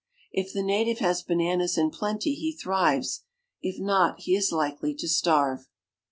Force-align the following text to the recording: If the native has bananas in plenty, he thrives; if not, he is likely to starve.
If 0.31 0.51
the 0.51 0.63
native 0.63 0.97
has 0.97 1.21
bananas 1.21 1.77
in 1.77 1.91
plenty, 1.91 2.33
he 2.33 2.53
thrives; 2.53 3.21
if 3.61 3.79
not, 3.79 4.21
he 4.21 4.35
is 4.35 4.51
likely 4.51 4.95
to 4.95 5.07
starve. 5.07 5.67